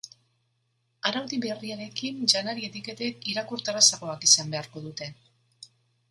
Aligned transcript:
Araudi 1.09 1.37
berriarekin, 1.41 2.23
janari-etiketek 2.33 3.21
irakurterrazagoak 3.33 4.25
izan 4.29 4.49
beharko 4.55 4.83
dute. 4.87 5.11